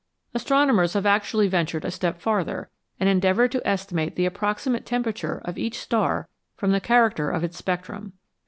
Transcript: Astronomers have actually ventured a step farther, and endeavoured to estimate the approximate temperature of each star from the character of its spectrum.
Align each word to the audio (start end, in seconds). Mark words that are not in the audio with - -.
Astronomers 0.33 0.93
have 0.93 1.05
actually 1.05 1.47
ventured 1.47 1.85
a 1.85 1.91
step 1.91 2.19
farther, 2.19 2.71
and 2.99 3.07
endeavoured 3.07 3.51
to 3.51 3.67
estimate 3.67 4.15
the 4.15 4.25
approximate 4.25 4.83
temperature 4.83 5.43
of 5.45 5.59
each 5.59 5.77
star 5.77 6.27
from 6.55 6.71
the 6.71 6.81
character 6.81 7.29
of 7.29 7.43
its 7.43 7.57
spectrum. 7.57 8.13